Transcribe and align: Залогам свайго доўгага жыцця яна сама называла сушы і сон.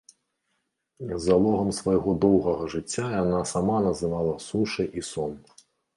Залогам 1.25 1.69
свайго 1.81 2.15
доўгага 2.25 2.69
жыцця 2.77 3.05
яна 3.21 3.43
сама 3.53 3.77
называла 3.89 4.33
сушы 4.47 4.87
і 5.03 5.05
сон. 5.13 5.37